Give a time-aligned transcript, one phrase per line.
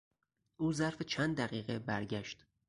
[0.59, 2.45] او ظرف چند دقیقه برگشت.